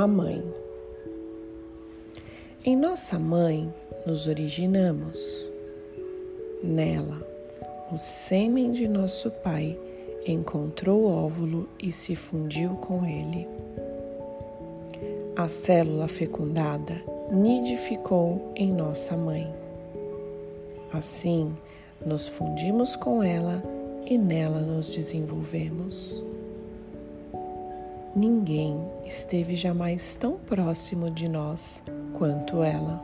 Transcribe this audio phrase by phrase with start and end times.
[0.00, 0.42] a mãe.
[2.64, 3.70] Em nossa mãe
[4.06, 5.50] nos originamos.
[6.64, 7.22] Nela,
[7.92, 9.78] o sêmen de nosso pai
[10.26, 13.46] encontrou o óvulo e se fundiu com ele.
[15.36, 16.94] A célula fecundada
[17.30, 19.52] nidificou em nossa mãe.
[20.94, 21.54] Assim,
[22.04, 23.62] nos fundimos com ela
[24.06, 26.29] e nela nos desenvolvemos.
[28.14, 31.80] Ninguém esteve jamais tão próximo de nós
[32.12, 33.00] quanto ela.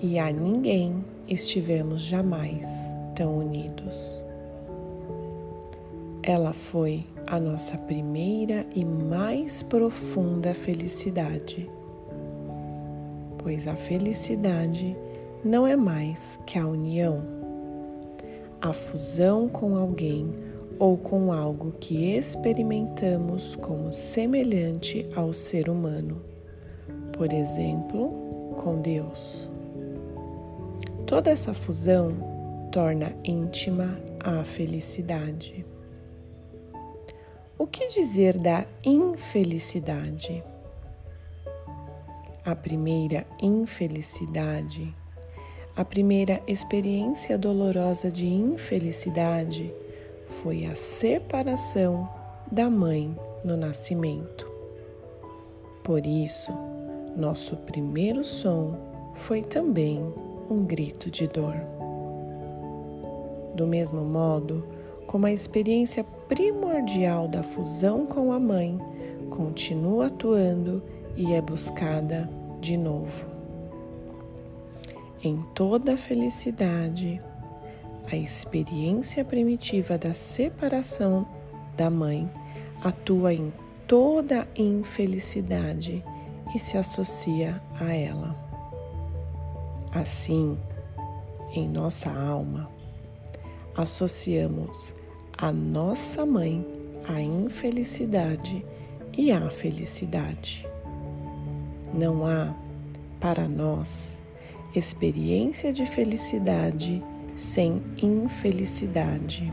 [0.00, 2.66] E a ninguém estivemos jamais
[3.14, 4.24] tão unidos.
[6.22, 11.70] Ela foi a nossa primeira e mais profunda felicidade,
[13.36, 14.96] pois a felicidade
[15.44, 17.22] não é mais que a união,
[18.62, 20.32] a fusão com alguém
[20.78, 26.22] ou com algo que experimentamos como semelhante ao ser humano,
[27.12, 29.50] por exemplo, com Deus.
[31.06, 32.14] Toda essa fusão
[32.70, 35.64] torna íntima a felicidade.
[37.58, 40.42] O que dizer da infelicidade?
[42.44, 44.92] A primeira infelicidade,
[45.76, 49.72] a primeira experiência dolorosa de infelicidade
[50.32, 52.08] foi a separação
[52.50, 54.50] da mãe no nascimento.
[55.84, 56.52] Por isso,
[57.16, 58.76] nosso primeiro som
[59.14, 60.02] foi também
[60.50, 61.54] um grito de dor.
[63.54, 64.66] Do mesmo modo,
[65.06, 68.78] como a experiência primordial da fusão com a mãe
[69.30, 70.82] continua atuando
[71.16, 72.28] e é buscada
[72.60, 73.26] de novo.
[75.22, 77.20] Em toda felicidade,
[78.12, 81.26] a experiência primitiva da separação
[81.74, 82.30] da mãe
[82.84, 83.50] atua em
[83.88, 86.04] toda a infelicidade
[86.54, 88.36] e se associa a ela.
[89.94, 90.58] Assim,
[91.54, 92.70] em nossa alma,
[93.74, 94.94] associamos
[95.38, 96.66] a nossa mãe
[97.08, 98.62] à infelicidade
[99.16, 100.68] e à felicidade.
[101.94, 102.54] Não há,
[103.18, 104.20] para nós,
[104.74, 107.02] experiência de felicidade
[107.34, 109.52] sem infelicidade,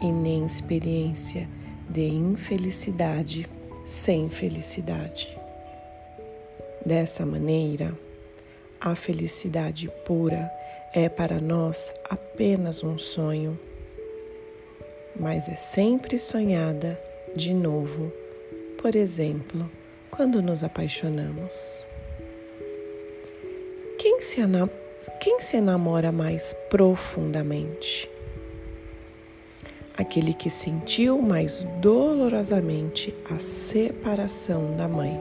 [0.00, 1.48] e nem experiência
[1.88, 3.48] de infelicidade
[3.84, 5.38] sem felicidade.
[6.84, 7.96] Dessa maneira,
[8.80, 10.50] a felicidade pura
[10.92, 13.58] é para nós apenas um sonho,
[15.18, 17.00] mas é sempre sonhada
[17.36, 18.12] de novo,
[18.78, 19.70] por exemplo,
[20.10, 21.84] quando nos apaixonamos.
[23.98, 24.40] Quem se,
[25.10, 28.08] quem se enamora mais profundamente?
[29.96, 35.20] Aquele que sentiu mais dolorosamente a separação da mãe.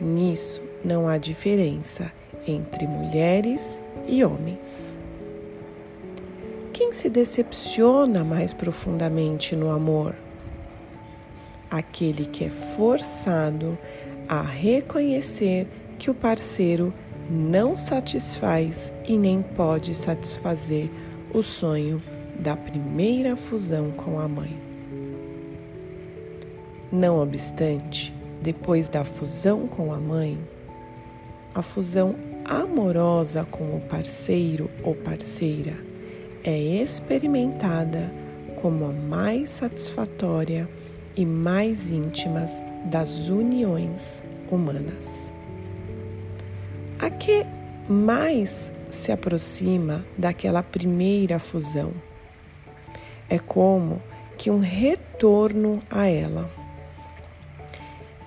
[0.00, 2.12] Nisso não há diferença
[2.46, 5.00] entre mulheres e homens.
[6.72, 10.14] Quem se decepciona mais profundamente no amor?
[11.70, 13.76] Aquele que é forçado
[14.28, 15.66] a reconhecer
[15.98, 16.94] que o parceiro
[17.30, 20.90] não satisfaz e nem pode satisfazer
[21.32, 22.02] o sonho
[22.38, 24.58] da primeira fusão com a mãe.
[26.90, 30.38] Não obstante, depois da fusão com a mãe,
[31.54, 35.74] a fusão amorosa com o parceiro ou parceira
[36.42, 38.10] é experimentada
[38.62, 40.68] como a mais satisfatória
[41.14, 45.34] e mais íntimas das uniões humanas.
[46.98, 47.46] A que
[47.88, 51.92] mais se aproxima daquela primeira fusão?
[53.30, 54.02] É como
[54.36, 56.50] que um retorno a ela.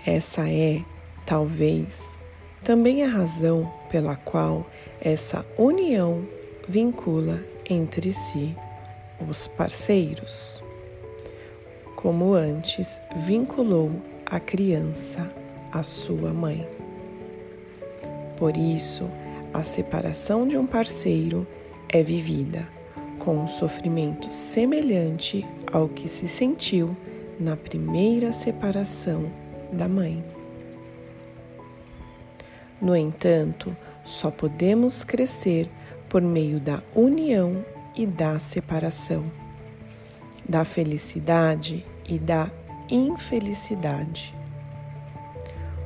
[0.06, 0.82] Essa é,
[1.26, 2.20] talvez,
[2.64, 4.66] também a razão pela qual
[5.02, 6.26] essa união
[6.68, 8.56] vincula entre si
[9.30, 10.64] os parceiros,
[11.96, 13.92] como antes vinculou
[14.26, 15.30] a criança
[15.72, 16.81] à sua mãe.
[18.42, 19.08] Por isso,
[19.54, 21.46] a separação de um parceiro
[21.88, 22.68] é vivida
[23.20, 26.98] com um sofrimento semelhante ao que se sentiu
[27.40, 29.32] na primeira separação
[29.72, 30.26] da mãe.
[32.82, 35.70] No entanto, só podemos crescer
[36.10, 37.64] por meio da união
[37.96, 39.32] e da separação,
[40.50, 42.50] da felicidade e da
[42.90, 44.41] infelicidade.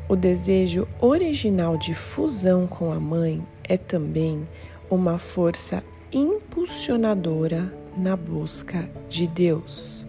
[0.07, 4.47] O desejo original de fusão com a mãe é também
[4.89, 10.05] uma força impulsionadora na busca de Deus.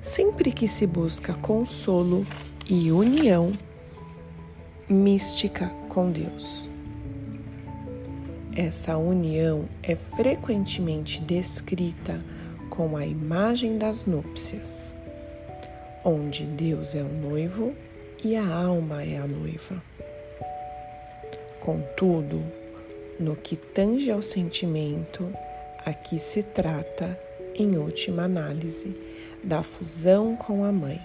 [0.00, 2.26] sempre que se busca consolo
[2.68, 3.52] e união
[4.88, 6.68] mística com Deus.
[8.56, 12.18] Essa união é frequentemente descrita
[12.68, 14.98] com a imagem das núpcias,
[16.04, 17.74] onde Deus é o noivo
[18.22, 19.82] e a alma é a noiva.
[21.60, 22.42] Contudo,
[23.18, 25.32] no que tange ao sentimento,
[25.84, 27.18] aqui se trata,
[27.54, 28.94] em última análise,
[29.42, 31.00] da fusão com a mãe.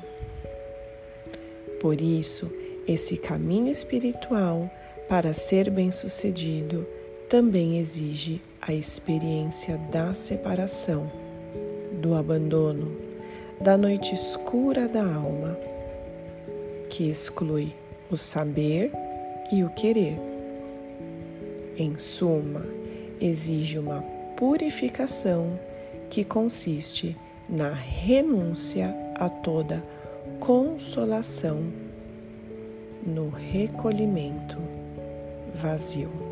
[1.79, 2.51] Por isso,
[2.87, 4.69] esse caminho espiritual,
[5.07, 6.87] para ser bem-sucedido,
[7.29, 11.11] também exige a experiência da separação,
[12.01, 12.95] do abandono,
[13.59, 15.57] da noite escura da alma,
[16.95, 17.75] que exclui
[18.09, 18.89] o saber
[19.51, 20.17] e o querer.
[21.77, 22.65] Em suma,
[23.19, 24.01] exige uma
[24.37, 25.59] purificação
[26.09, 27.17] que consiste
[27.49, 29.83] na renúncia a toda
[30.39, 31.65] consolação,
[33.05, 34.57] no recolhimento
[35.53, 36.24] vazio.